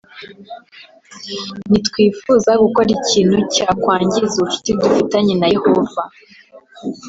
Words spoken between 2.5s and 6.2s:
gukora ikintu cyakwangiza ubucuti dufitanye na Yehova